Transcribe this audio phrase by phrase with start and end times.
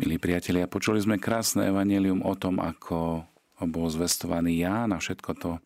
[0.00, 3.20] Milí priatelia, počuli sme krásne evanelium o tom, ako
[3.68, 5.60] bol zvestovaný Ján a všetko to, e,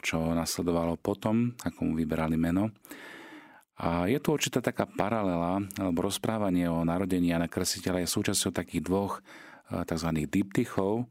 [0.00, 2.72] čo nasledovalo potom, ako mu vyberali meno.
[3.76, 8.88] A je tu určitá taká paralela, alebo rozprávanie o narodení Jana Krsiteľa je súčasťou takých
[8.88, 10.16] dvoch e, tzv.
[10.16, 11.04] diptychov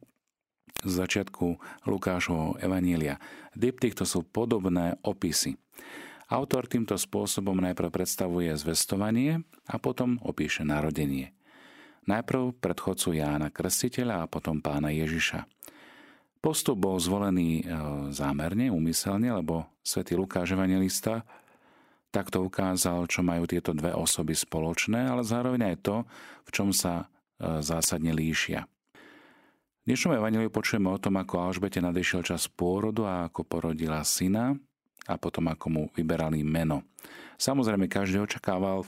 [0.82, 3.22] z začiatku Lukášovho evanília.
[3.54, 5.62] Diptych to sú podobné opisy.
[6.34, 11.37] Autor týmto spôsobom najprv predstavuje zvestovanie a potom opíše narodenie.
[12.08, 15.44] Najprv predchodcu Jána Krstiteľa a potom pána Ježiša.
[16.40, 17.64] Postup bol zvolený e,
[18.16, 21.28] zámerne, umyselne, lebo svätý Lukáš Evangelista
[22.08, 25.96] takto ukázal, čo majú tieto dve osoby spoločné, ale zároveň aj to,
[26.48, 28.64] v čom sa e, zásadne líšia.
[29.84, 34.56] V dnešnom evaneliu počujeme o tom, ako Alžbete nadišiel čas pôrodu a ako porodila syna
[35.08, 36.88] a potom ako mu vyberali meno.
[37.36, 38.88] Samozrejme, každý očakával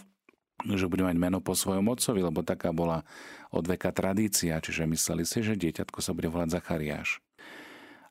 [0.65, 3.07] že bude mať meno po svojom otcovi, lebo taká bola
[3.49, 7.23] od veka tradícia, čiže mysleli si, že dieťatko sa bude volať Zachariáš.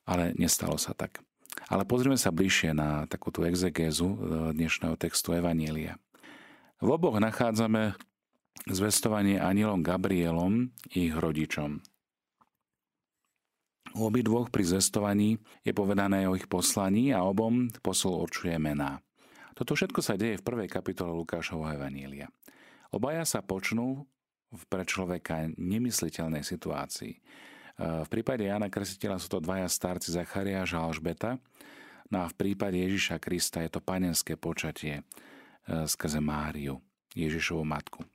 [0.08, 1.20] Ale nestalo sa tak.
[1.68, 4.18] Ale pozrieme sa bližšie na takúto exegézu e,
[4.56, 6.00] dnešného textu Evanielia.
[6.78, 7.98] V oboch nachádzame
[8.70, 11.82] zvestovanie anielom Gabrielom ich rodičom.
[13.96, 19.00] U obidvoch pri zvestovaní je povedané o ich poslaní a obom posol určuje mená.
[19.58, 22.30] Toto všetko sa deje v prvej kapitole Lukášovho Evanília.
[22.94, 24.06] Obaja sa počnú
[24.54, 27.18] v pre človeka nemysliteľnej situácii.
[27.18, 27.20] E,
[28.06, 31.42] v prípade Jana Krstiteľa sú to dvaja starci Zachariáš a Alžbeta,
[32.06, 35.02] no a v prípade Ježiša Krista je to panenské počatie e,
[35.90, 36.78] skrze Máriu,
[37.18, 38.06] Ježišovu matku.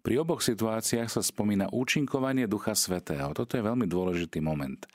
[0.00, 3.28] Pri oboch situáciách sa spomína účinkovanie Ducha Svetého.
[3.36, 4.88] Toto je veľmi dôležitý moment.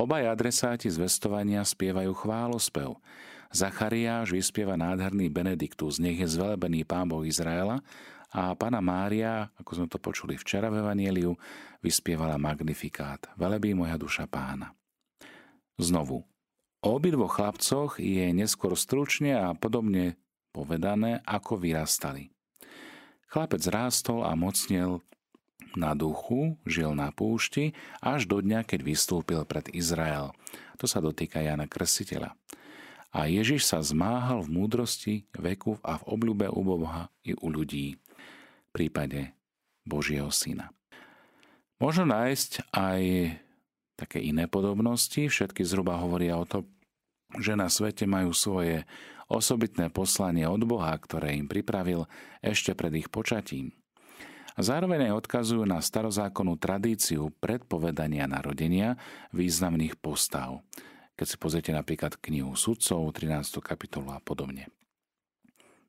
[0.00, 2.96] Obaj adresáti zvestovania spievajú chválospev.
[3.52, 7.84] Zachariáš vyspieva nádherný Benediktus, nech je zvelebený Pán Boh Izraela
[8.32, 11.36] a Pana Mária, ako sme to počuli včera v Evanieliu,
[11.84, 13.28] vyspievala Magnifikát.
[13.36, 14.72] Velebí moja duša pána.
[15.76, 16.24] Znovu,
[16.80, 20.16] o obidvoch chlapcoch je neskôr stručne a podobne
[20.56, 22.32] povedané, ako vyrastali.
[23.28, 25.04] Chlapec rástol a mocnel
[25.76, 30.32] na duchu, žil na púšti, až do dňa, keď vystúpil pred Izrael.
[30.80, 32.36] To sa dotýka Jana Krsiteľa.
[33.12, 38.00] A Ježiš sa zmáhal v múdrosti, veku a v obľúbe u Boha i u ľudí.
[38.00, 39.36] V prípade
[39.84, 40.72] Božieho syna.
[41.76, 43.00] Možno nájsť aj
[44.00, 45.28] také iné podobnosti.
[45.28, 46.64] Všetky zhruba hovoria o to,
[47.36, 48.88] že na svete majú svoje
[49.28, 52.08] osobitné poslanie od Boha, ktoré im pripravil
[52.40, 53.76] ešte pred ich počatím.
[54.52, 59.00] A zároveň aj odkazujú na starozákonnú tradíciu predpovedania narodenia
[59.32, 60.60] významných postav
[61.16, 63.60] keď si pozriete napríklad knihu sudcov, 13.
[63.60, 64.68] kapitolu a podobne.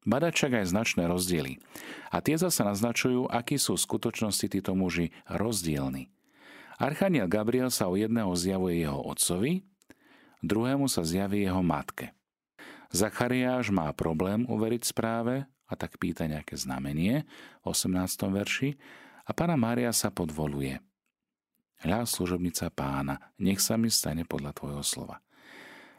[0.04, 1.64] Badať však aj značné rozdiely.
[2.12, 6.12] A tie zase naznačujú, akí sú v skutočnosti títo muži rozdielni.
[6.76, 9.64] Archaniel Gabriel sa o jedného zjavuje jeho otcovi,
[10.44, 12.12] druhému sa zjaví jeho matke.
[12.92, 17.24] Zachariáš má problém uveriť správe a tak pýta nejaké znamenie
[17.64, 17.96] v 18.
[18.28, 18.76] verši
[19.24, 20.84] a pána Mária sa podvoluje–
[21.84, 25.20] Hľa služobnica pána, nech sa mi stane podľa tvojho slova.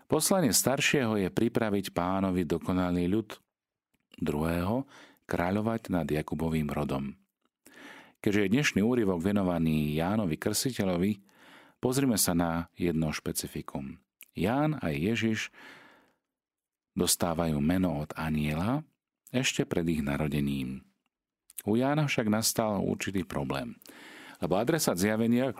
[0.09, 3.37] Poslanie staršieho je pripraviť pánovi dokonalý ľud,
[4.17, 4.89] druhého
[5.29, 7.13] kráľovať nad Jakubovým rodom.
[8.25, 11.21] Keďže je dnešný úryvok venovaný Jánovi Krsiteľovi,
[11.85, 14.01] pozrime sa na jedno špecifikum.
[14.33, 15.53] Ján a Ježiš
[16.97, 18.81] dostávajú meno od aniela
[19.29, 20.81] ešte pred ich narodením.
[21.69, 23.77] U Jána však nastal určitý problém,
[24.41, 25.53] lebo adresát zjavenia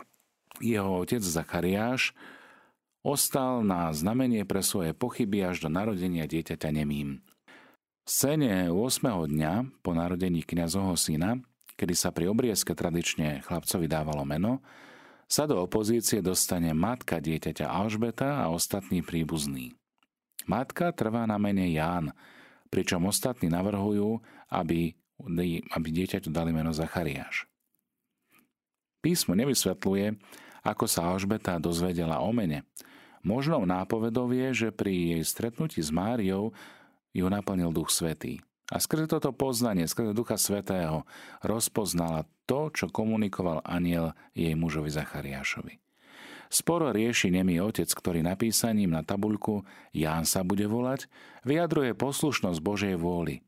[0.61, 2.15] jeho otec Zachariáš
[3.05, 7.21] ostal na znamenie pre svoje pochyby až do narodenia dieťaťa nemým.
[8.05, 9.01] V scéne 8.
[9.05, 11.41] dňa po narodení kniazovho syna,
[11.77, 14.61] kedy sa pri obriezke tradične chlapcovi dávalo meno,
[15.25, 19.73] sa do opozície dostane matka dieťaťa Alžbeta a ostatní príbuzní.
[20.45, 22.13] Matka trvá na mene Ján,
[22.69, 24.21] pričom ostatní navrhujú,
[24.53, 24.93] aby,
[25.73, 27.49] aby dieťaťu dali meno Zachariáš.
[29.01, 30.17] Písmo nevysvetľuje,
[30.65, 32.65] ako sa Alžbeta dozvedela o mene.
[33.21, 36.53] Možnou nápovedou je, že pri jej stretnutí s Máriou
[37.13, 38.41] ju naplnil Duch Svetý.
[38.73, 41.05] A skrze toto poznanie, skrze Ducha Svetého,
[41.45, 45.77] rozpoznala to, čo komunikoval aniel jej mužovi Zachariášovi.
[46.49, 51.09] Sporo rieši nemý otec, ktorý napísaním na tabuľku Ján sa bude volať,
[51.45, 53.41] vyjadruje poslušnosť Božej vôli.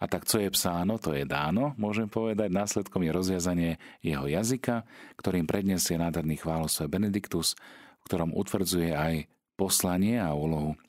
[0.00, 2.48] A tak co je psáno, to je dáno, môžem povedať.
[2.48, 3.70] Následkom je rozviazanie
[4.00, 4.88] jeho jazyka,
[5.20, 7.52] ktorým predniesie nádherný chválosve Benediktus,
[8.00, 9.28] v ktorom utvrdzuje aj
[9.60, 10.80] poslanie a úlohu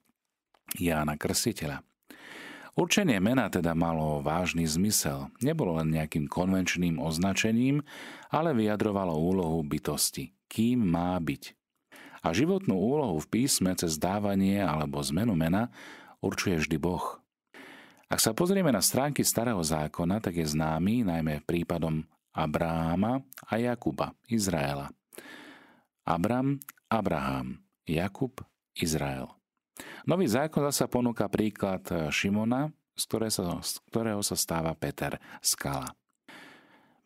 [0.80, 1.84] Jána Krstiteľa.
[2.72, 5.28] Určenie mena teda malo vážny zmysel.
[5.44, 7.84] Nebolo len nejakým konvenčným označením,
[8.32, 10.32] ale vyjadrovalo úlohu bytosti.
[10.48, 11.52] Kým má byť.
[12.24, 15.68] A životnú úlohu v písme cez dávanie alebo zmenu mena
[16.24, 17.20] určuje vždy Boh.
[18.12, 22.04] Ak sa pozrieme na stránky Starého zákona, tak je známy najmä prípadom
[22.36, 24.92] Abráma a Jakuba, Izraela.
[26.04, 26.60] Abram,
[26.92, 28.44] Abraham, Jakub,
[28.76, 29.32] Izrael.
[30.04, 32.68] Nový zákon zasa ponúka príklad Šimona,
[33.00, 35.88] z, ktoré sa, z ktorého sa stáva Peter, skala.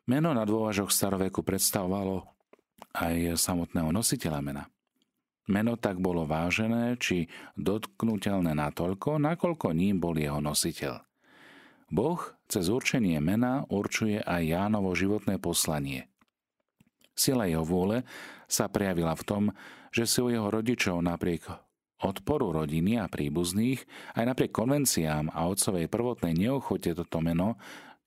[0.10, 2.26] Meno na dôvažok staroveku predstavovalo
[2.98, 4.66] aj samotného nositeľa mena.
[5.46, 11.06] Meno tak bolo vážené či dotknutelné natoľko, nakoľko ním bol jeho nositeľ.
[11.94, 12.18] Boh
[12.50, 16.10] cez určenie mena určuje aj Jánovo životné poslanie.
[17.14, 18.04] Sila jeho vôle
[18.50, 19.44] sa prejavila v tom,
[19.94, 21.48] že si u jeho rodičov napriek
[22.04, 23.86] odporu rodiny a príbuzných,
[24.20, 27.56] aj napriek konvenciám a otcovej prvotnej neochote toto meno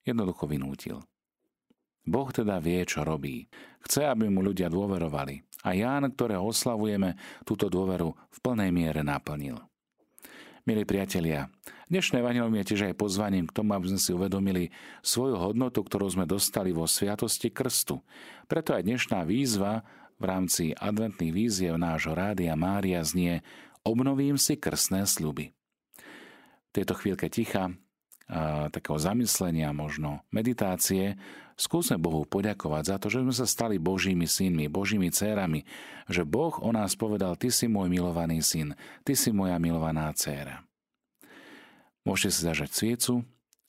[0.05, 1.01] jednoducho vynútil.
[2.09, 3.49] Boh teda vie, čo robí.
[3.85, 5.48] Chce, aby mu ľudia dôverovali.
[5.67, 9.59] A Ján, ktorého oslavujeme, túto dôveru v plnej miere naplnil.
[10.69, 11.49] Milí priatelia,
[11.89, 14.69] dnešné evanilium je tiež aj pozvaním k tomu, aby sme si uvedomili
[15.01, 18.05] svoju hodnotu, ktorú sme dostali vo sviatosti krstu.
[18.45, 19.83] Preto aj dnešná výzva
[20.21, 23.41] v rámci adventných víziev nášho Rádia Mária znie
[23.81, 25.57] Obnovím si krstné sľuby.
[26.69, 27.73] V tejto chvíľke ticha,
[28.29, 31.17] a takého zamyslenia, možno meditácie,
[31.57, 35.65] skúsme Bohu poďakovať za to, že sme sa stali Božími synmi, Božími dcérami,
[36.13, 40.61] že Boh o nás povedal, ty si môj milovaný syn, ty si moja milovaná dcéra.
[42.05, 43.13] Môžete si zažať sviecu,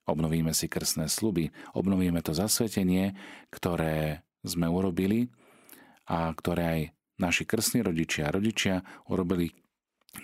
[0.03, 3.15] obnovíme si krstné sluby, obnovíme to zasvetenie,
[3.47, 5.31] ktoré sme urobili
[6.03, 6.81] a ktoré aj
[7.19, 9.51] naši krstní rodičia a rodičia urobili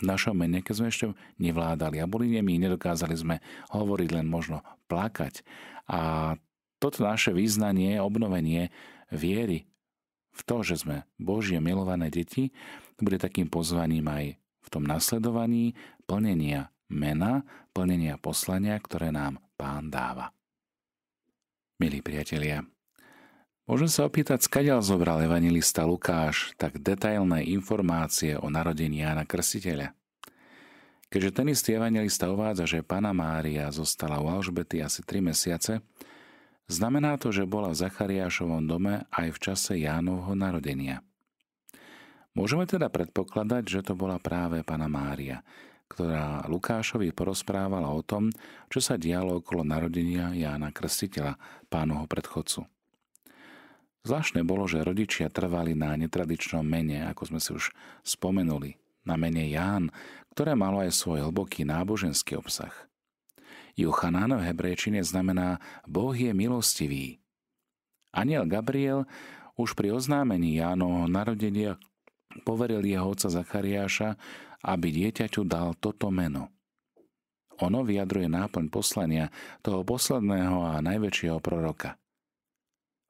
[0.01, 1.05] v našom mene, keď sme ešte
[1.37, 3.35] nevládali a boli nemi, nedokázali sme
[3.69, 5.45] hovoriť, len možno plakať.
[5.89, 6.33] A
[6.81, 8.73] toto naše význanie, obnovenie
[9.13, 9.69] viery
[10.35, 12.51] v to, že sme Božie milované deti,
[12.99, 15.77] bude takým pozvaním aj v tom nasledovaní
[16.09, 20.35] plnenia mena, plnenia poslania, ktoré nám Pán dáva.
[21.79, 22.63] Milí priatelia,
[23.65, 29.89] Môžem sa opýtať, skadiaľ zobral evangelista Lukáš tak detailné informácie o narodení Jána Krstiteľa.
[31.09, 35.81] Keďže ten istý evangelista uvádza, že Pana Mária zostala u Alžbety asi 3 mesiace,
[36.69, 41.01] znamená to, že bola v Zachariášovom dome aj v čase Jánovho narodenia.
[42.37, 45.41] Môžeme teda predpokladať, že to bola práve Pana Mária,
[45.89, 48.29] ktorá Lukášovi porozprávala o tom,
[48.69, 51.33] čo sa dialo okolo narodenia Jána Krstiteľa,
[51.65, 52.74] pánoho predchodcu.
[54.05, 57.73] Zvláštne bolo, že rodičia trvali na netradičnom mene, ako sme si už
[58.05, 59.89] spomenuli, na mene Ján,
[60.37, 62.69] ktoré malo aj svoj hlboký náboženský obsah.
[63.73, 65.57] Juchanán v hebrejčine znamená
[65.89, 67.17] Boh je milostivý.
[68.13, 69.09] Aniel Gabriel
[69.57, 71.81] už pri oznámení Jánovho narodenia
[72.45, 74.21] poveril jeho otca Zachariáša,
[74.61, 76.53] aby dieťaťu dal toto meno.
[77.57, 79.33] Ono vyjadruje náplň poslania
[79.65, 81.97] toho posledného a najväčšieho proroka–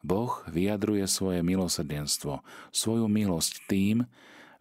[0.06, 4.06] Boh vyjadruje svoje milosrdenstvo, svoju milosť tým,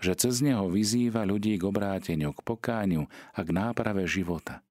[0.00, 3.05] že cez neho vyzýva ľudí k obráteniu, k pokániu
[3.37, 4.64] a k náprave života.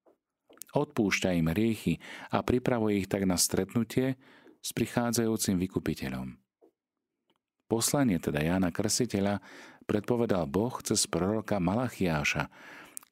[0.74, 2.02] Odpúšťa im hriechy
[2.34, 4.18] a pripravuje ich tak na stretnutie
[4.66, 6.42] s prichádzajúcim vykupiteľom.
[7.70, 9.38] Poslanie teda Jána Krsiteľa
[9.86, 12.50] predpovedal Boh cez proroka Malachiáša,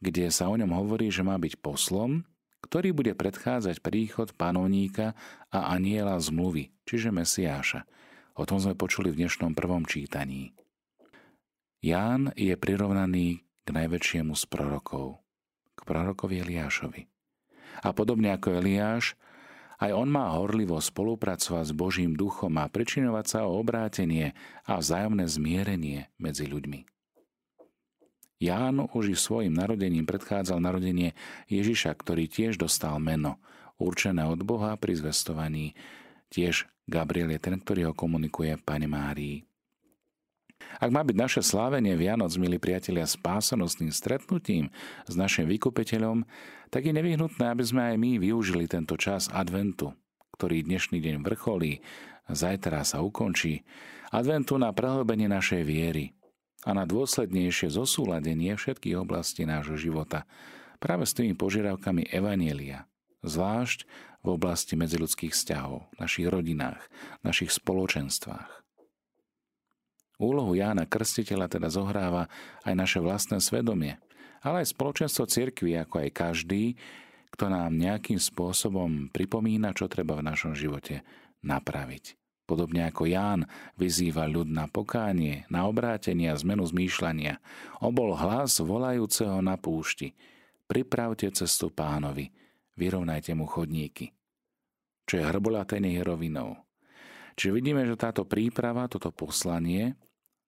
[0.02, 2.26] kde sa o ňom hovorí, že má byť poslom,
[2.72, 5.12] ktorý bude predchádzať príchod panovníka
[5.52, 7.84] a aniela zmluvy, čiže Mesiáša.
[8.40, 10.56] O tom sme počuli v dnešnom prvom čítaní.
[11.84, 15.20] Ján je prirovnaný k najväčšiemu z prorokov,
[15.76, 17.12] k prorokovi Eliášovi.
[17.84, 19.20] A podobne ako Eliáš,
[19.84, 24.32] aj on má horlivo spolupracovať s Božím duchom a pričinovať sa o obrátenie
[24.64, 27.01] a vzájomné zmierenie medzi ľuďmi.
[28.42, 31.14] Ján už i svojim narodením predchádzal narodenie
[31.46, 33.38] Ježiša, ktorý tiež dostal meno,
[33.78, 35.78] určené od Boha pri zvestovaní.
[36.34, 39.46] Tiež Gabriel je ten, ktorý ho komunikuje Pane Márii.
[40.82, 44.74] Ak má byť naše slávenie Vianoc, milí priatelia, spásanostným stretnutím
[45.06, 46.26] s našim vykupiteľom,
[46.74, 49.94] tak je nevyhnutné, aby sme aj my využili tento čas adventu,
[50.34, 51.86] ktorý dnešný deň vrcholí,
[52.26, 53.62] zajtra sa ukončí,
[54.10, 56.10] adventu na prehlbenie našej viery–
[56.62, 60.30] a na dôslednejšie zosúladenie všetkých oblastí nášho života
[60.78, 62.86] práve s tými požiadavkami Evanielia,
[63.26, 63.86] zvlášť
[64.22, 66.82] v oblasti medziludských vzťahov, našich rodinách,
[67.26, 68.62] našich spoločenstvách.
[70.22, 72.30] Úlohu Jána Krstiteľa teda zohráva
[72.62, 73.98] aj naše vlastné svedomie,
[74.46, 76.78] ale aj spoločenstvo cirkvi, ako aj každý,
[77.34, 81.02] kto nám nejakým spôsobom pripomína, čo treba v našom živote
[81.42, 82.21] napraviť.
[82.52, 83.48] Podobne ako Ján
[83.80, 87.40] vyzýva ľud na pokánie, na obrátenie a zmenu zmýšľania.
[87.80, 90.12] Obol hlas volajúceho na púšti.
[90.68, 92.28] Pripravte cestu pánovi,
[92.76, 94.12] vyrovnajte mu chodníky.
[95.08, 96.60] Čo je je rovinou.
[97.40, 99.96] Čiže vidíme, že táto príprava, toto poslanie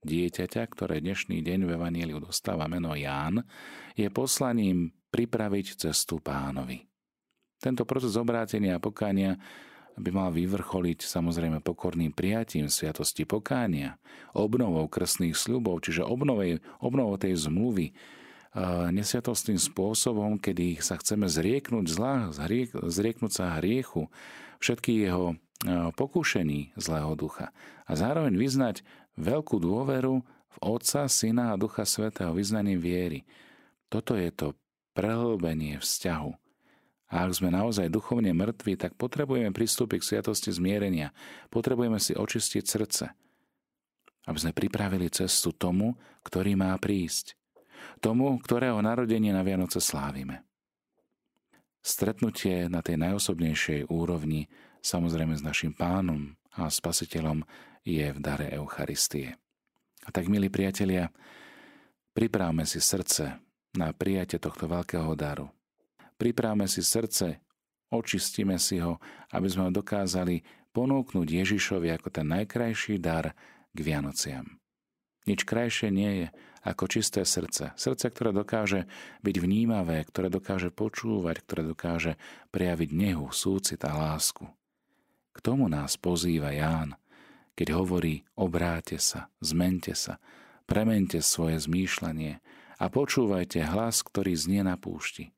[0.03, 3.47] dieťaťa, ktoré dnešný deň v Evangeliu dostáva meno Ján,
[3.95, 6.83] je poslaním pripraviť cestu pánovi.
[7.63, 9.39] Tento proces obrátenia a pokánia
[9.97, 14.01] by mal vyvrcholiť samozrejme pokorným prijatím sviatosti pokánia,
[14.33, 17.93] obnovou krstných sľubov, čiže obnovej, obnovou tej zmluvy,
[18.93, 22.29] nesviatostným spôsobom, kedy sa chceme zrieknúť zla,
[22.85, 24.13] zrieknúť sa hriechu,
[24.61, 25.37] všetky jeho
[25.97, 27.49] pokúšení zlého ducha
[27.89, 28.85] a zároveň vyznať
[29.17, 33.25] veľkú dôveru v Otca, Syna a Ducha Svetého vyznaním viery.
[33.89, 34.53] Toto je to
[34.93, 36.42] prehlbenie vzťahu
[37.13, 41.13] a ak sme naozaj duchovne mŕtvi, tak potrebujeme pristúpiť k sviatosti zmierenia.
[41.53, 43.05] Potrebujeme si očistiť srdce,
[44.25, 45.93] aby sme pripravili cestu tomu,
[46.25, 47.37] ktorý má prísť.
[48.01, 50.41] Tomu, ktorého narodenie na Vianoce slávime.
[51.85, 54.49] Stretnutie na tej najosobnejšej úrovni,
[54.81, 57.45] samozrejme s našim pánom a spasiteľom,
[57.85, 59.37] je v dare Eucharistie.
[60.01, 61.13] A tak, milí priatelia,
[62.17, 63.37] pripravme si srdce
[63.77, 65.51] na prijatie tohto veľkého daru
[66.17, 67.41] Pripravme si srdce,
[67.93, 68.97] očistíme si ho,
[69.33, 70.41] aby sme ho dokázali
[70.73, 73.37] ponúknuť Ježišovi ako ten najkrajší dar
[73.73, 74.57] k Vianociam.
[75.23, 76.27] Nič krajšie nie je
[76.63, 77.71] ako čisté srdce.
[77.79, 78.87] Srdce, ktoré dokáže
[79.23, 82.13] byť vnímavé, ktoré dokáže počúvať, ktoré dokáže
[82.51, 84.47] prejaviť nehu, súcit a lásku.
[85.33, 86.99] K tomu nás pozýva Ján,
[87.55, 90.19] keď hovorí obráte sa, zmente sa,
[90.67, 92.39] premente svoje zmýšľanie
[92.79, 95.31] a počúvajte hlas, ktorý znie na púšti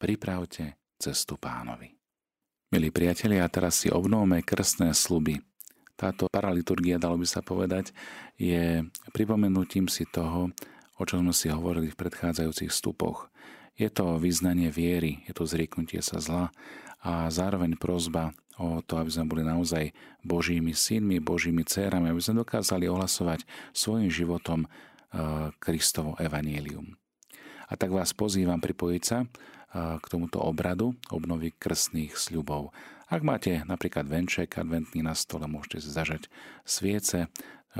[0.00, 1.92] pripravte cestu pánovi.
[2.72, 5.44] Milí priatelia, teraz si obnovme krstné sluby.
[5.92, 7.92] Táto paraliturgia, dalo by sa povedať,
[8.40, 8.80] je
[9.12, 10.48] pripomenutím si toho,
[10.96, 13.28] o čom sme si hovorili v predchádzajúcich stupoch.
[13.76, 16.48] Je to vyznanie viery, je to zrieknutie sa zla
[17.04, 19.92] a zároveň prozba o to, aby sme boli naozaj
[20.24, 23.44] Božími synmi, Božími dcerami, aby sme dokázali ohlasovať
[23.76, 26.96] svojim životom eh, Kristovo evanielium.
[27.68, 29.28] A tak vás pozývam pripojiť sa
[29.70, 32.74] k tomuto obradu obnovy krstných sľubov.
[33.10, 36.22] Ak máte napríklad venček adventný na stole, môžete si zažať
[36.62, 37.26] sviece.
[37.26, 37.28] E,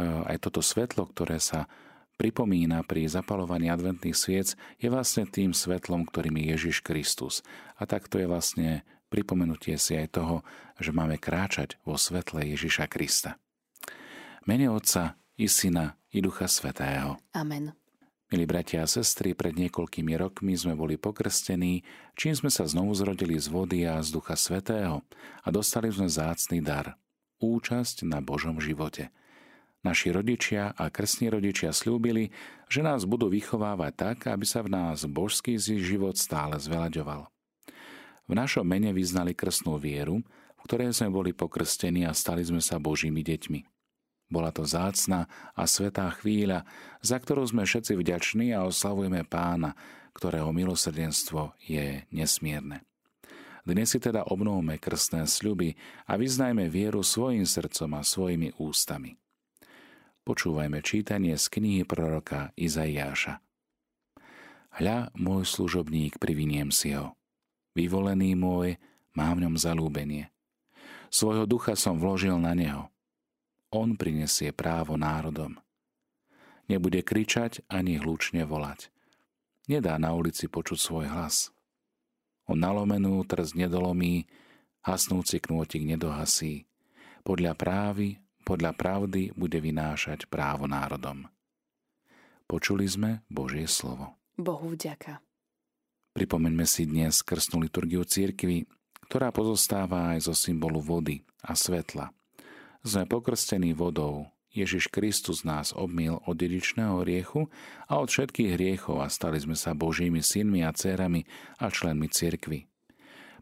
[0.02, 1.70] aj toto svetlo, ktoré sa
[2.18, 7.46] pripomína pri zapalovaní adventných sviec, je vlastne tým svetlom, ktorým je Ježiš Kristus.
[7.78, 10.36] A takto je vlastne pripomenutie si aj toho,
[10.82, 13.38] že máme kráčať vo svetle Ježiša Krista.
[14.46, 17.22] Mene Otca i Syna i Ducha Svetého.
[17.34, 17.70] Amen.
[18.30, 21.82] Milí bratia a sestry, pred niekoľkými rokmi sme boli pokrstení,
[22.14, 25.02] čím sme sa znovu zrodili z vody a z Ducha Svetého
[25.42, 26.94] a dostali sme zácný dar–
[27.42, 29.10] účasť na Božom živote.
[29.82, 32.30] Naši rodičia a krstní rodičia slúbili,
[32.70, 37.26] že nás budú vychovávať tak, aby sa v nás božský život stále zvelaďoval.
[38.30, 40.22] V našom mene vyznali krstnú vieru,
[40.54, 43.79] v ktorej sme boli pokrstení a stali sme sa Božími deťmi.
[44.30, 45.26] Bola to zácna
[45.58, 46.62] a svetá chvíľa,
[47.02, 49.74] za ktorú sme všetci vďační a oslavujeme pána,
[50.14, 52.86] ktorého milosrdenstvo je nesmierne.
[53.66, 55.74] Dnes si teda obnovme krstné sľuby
[56.06, 59.18] a vyznajme vieru svojim srdcom a svojimi ústami.
[60.22, 63.42] Počúvajme čítanie z knihy proroka Izaiáša.
[64.78, 67.18] Hľa, môj služobník, priviniem si ho.
[67.74, 68.78] Vyvolený môj,
[69.18, 70.30] mám v ňom zalúbenie.
[71.10, 72.86] Svojho ducha som vložil na neho–
[73.70, 75.54] on prinesie právo národom.
[76.66, 78.90] Nebude kričať ani hlučne volať.
[79.70, 81.54] Nedá na ulici počuť svoj hlas.
[82.50, 84.26] On nalomenú trz nedolomí,
[84.82, 86.66] hasnúci knôtik nedohasí.
[87.22, 91.30] Podľa právy, podľa pravdy bude vynášať právo národom.
[92.50, 94.18] Počuli sme Božie slovo.
[94.34, 95.22] Bohu vďaka.
[96.10, 98.66] Pripomeňme si dnes krstnú liturgiu církvy,
[99.06, 102.10] ktorá pozostáva aj zo symbolu vody a svetla–
[102.84, 104.28] sme pokrstení vodou.
[104.50, 107.46] Ježiš Kristus nás obmil od dedičného riechu
[107.86, 111.22] a od všetkých hriechov a stali sme sa Božími synmi a dcerami
[111.62, 112.66] a členmi cirkvy.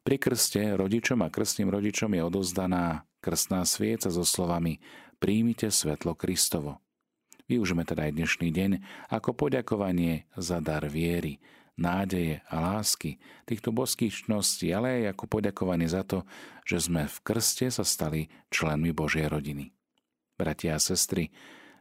[0.05, 4.85] Pri krste rodičom a krstným rodičom je odozdaná krstná svieca so slovami
[5.17, 6.79] Príjmite svetlo Kristovo.
[7.49, 8.71] Využíme teda aj dnešný deň
[9.09, 11.41] ako poďakovanie za dar viery,
[11.79, 13.17] nádeje a lásky,
[13.47, 16.27] týchto božských čností, ale aj ako poďakovanie za to,
[16.67, 19.73] že sme v krste sa stali členmi Božej rodiny.
[20.37, 21.31] Bratia a sestry,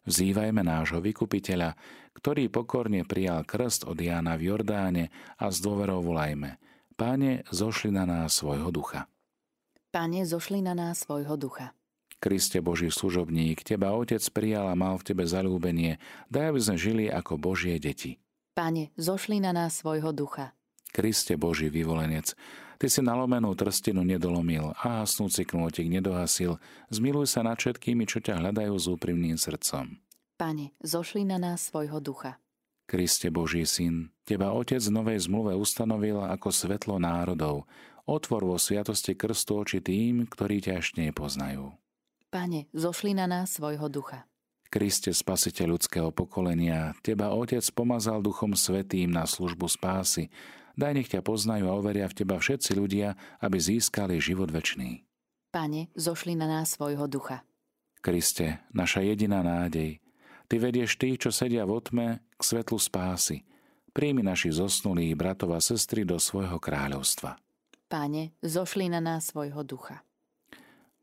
[0.05, 1.75] vzývajme nášho vykupiteľa,
[2.17, 6.57] ktorý pokorne prijal krst od Jána v Jordáne a s dôverou volajme
[6.97, 9.05] Páne, zošli na nás svojho ducha.
[9.93, 11.77] Pane, zošli na nás svojho ducha.
[12.17, 16.01] Kriste Boží služobník, Teba Otec prijal a mal v Tebe zalúbenie,
[16.33, 18.17] daj, aby sme žili ako Božie deti.
[18.57, 20.57] Pane, zošli na nás svojho ducha.
[20.89, 22.33] Kriste Boží vyvolenec,
[22.77, 26.61] Ty si nalomenú trstinu nedolomil a hasnúci knôtik nedohasil.
[26.93, 29.97] Zmiluj sa nad všetkými, čo ťa hľadajú s úprimným srdcom.
[30.37, 32.37] Pane, zošli na nás svojho ducha.
[32.85, 37.65] Kriste Boží syn, Teba Otec v novej zmluve ustanovil ako svetlo národov.
[38.05, 41.73] Otvor vo sviatosti krstu oči tým, ktorí ťa ešte nepoznajú.
[42.29, 44.29] Pane, zošli na nás svojho ducha.
[44.67, 50.27] Kriste, spasiteľ ľudského pokolenia, Teba Otec pomazal Duchom Svetým na službu spásy.
[50.77, 55.07] Daj nech ťa poznajú a overia v Teba všetci ľudia, aby získali život večný.
[55.49, 57.47] Pane, zošli na nás svojho ducha.
[58.03, 60.03] Kriste, naša jediná nádej,
[60.47, 63.43] Ty vedieš tých, čo sedia v otme, k svetlu spásy.
[63.91, 67.35] Príjmi našich zosnulých bratov a sestry do svojho kráľovstva.
[67.91, 70.06] Páne, zošli na nás svojho ducha.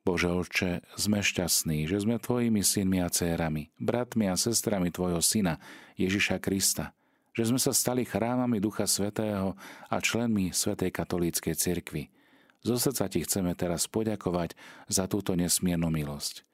[0.04, 5.56] Bože Otče, sme šťastní, že sme Tvojimi synmi a dcérami, bratmi a sestrami Tvojho Syna,
[5.96, 6.92] Ježiša Krista,
[7.32, 9.56] že sme sa stali chrámami Ducha Svetého
[9.88, 12.12] a členmi Svetej katolíckej cirkvi.
[12.60, 14.52] Zo srdca Ti chceme teraz poďakovať
[14.92, 16.44] za túto nesmiernu milosť.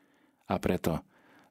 [0.47, 1.03] A preto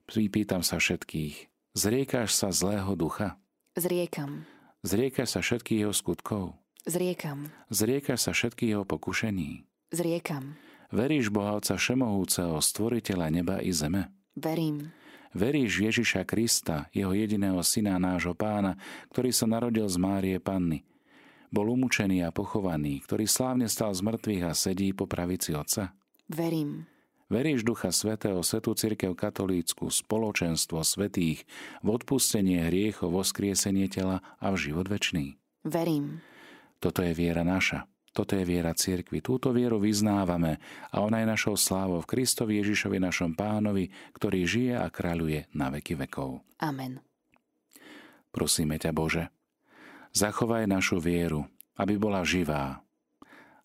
[0.08, 3.36] Pýtam sa všetkých, zriekáš sa zlého ducha?
[3.76, 4.48] Zriekam.
[4.88, 6.56] Zriekáš sa všetkých jeho skutkov?
[6.88, 7.52] Zriekam.
[7.68, 9.68] Zriekáš sa všetkých jeho pokušení?
[9.92, 10.56] Zriekam.
[10.90, 14.10] Veríš Boha Otca Všemohúceho, Stvoriteľa neba i zeme?
[14.34, 14.90] Verím.
[15.38, 18.74] Veríš Ježiša Krista, jeho jediného syna, nášho pána,
[19.14, 20.82] ktorý sa narodil z Márie Panny?
[21.54, 25.94] Bol umúčený a pochovaný, ktorý slávne stal z mŕtvych a sedí po pravici Otca?
[26.26, 26.90] Verím.
[27.30, 31.46] Veríš Ducha Svetého, Svetú Církev katolícku, spoločenstvo svetých,
[31.86, 35.38] v odpustenie hriechov, vo skriesenie tela a v život večný?
[35.62, 36.26] Verím.
[36.82, 37.86] Toto je viera naša.
[38.20, 39.24] Toto je viera cirkvi.
[39.24, 40.60] Túto vieru vyznávame
[40.92, 45.72] a ona je našou slávou v Kristovi Ježišovi našom pánovi, ktorý žije a kráľuje na
[45.72, 46.44] veky vekov.
[46.60, 47.00] Amen.
[48.36, 49.32] Prosíme ťa, Bože,
[50.12, 51.48] zachovaj našu vieru,
[51.80, 52.84] aby bola živá,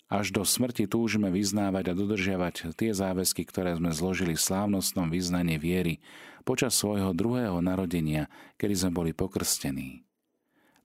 [0.07, 5.59] až do smrti túžime vyznávať a dodržiavať tie záväzky, ktoré sme zložili v slávnostnom vyznaní
[5.59, 5.99] viery
[6.47, 10.07] počas svojho druhého narodenia, kedy sme boli pokrstení.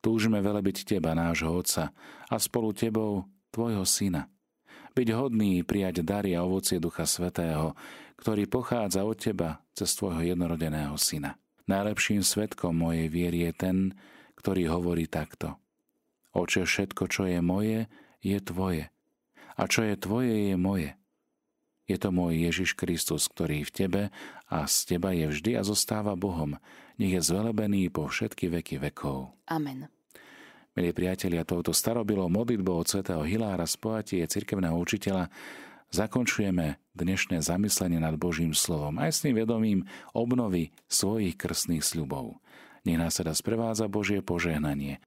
[0.02, 1.94] Túžime velebiť Teba, nášho Otca,
[2.26, 4.30] a spolu Tebou, Tvojho Syna.
[4.94, 7.78] Byť hodný prijať dary a ovocie Ducha Svetého,
[8.18, 11.38] ktorý pochádza od Teba cez Tvojho jednorodeného Syna.
[11.70, 13.76] Najlepším svetkom mojej viery je ten,
[14.34, 15.60] ktorý hovorí takto.
[16.34, 17.86] Oče, všetko, čo je moje,
[18.22, 18.90] je Tvoje
[19.60, 20.96] a čo je tvoje, je moje.
[21.84, 24.02] Je to môj Ježiš Kristus, ktorý v tebe
[24.48, 26.56] a z teba je vždy a zostáva Bohom.
[26.96, 29.36] Nech je zvelebený po všetky veky vekov.
[29.50, 29.99] Amen.
[30.70, 35.26] Milí priatelia, touto starobilou modlitbou od svätého Hilára z poatie cirkevného učiteľa
[35.90, 39.82] zakončujeme dnešné zamyslenie nad Božím slovom aj s tým vedomím
[40.14, 42.38] obnovy svojich krstných sľubov.
[42.86, 45.02] Nech nás teda sprevádza Božie požehnanie